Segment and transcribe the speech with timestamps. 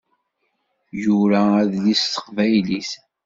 [1.03, 2.91] Yura adlis s teqbaylit.